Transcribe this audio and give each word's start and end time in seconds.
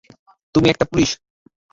তুমি 0.55 0.67
একটা 0.69 0.85
পুলিশ! 0.91 1.09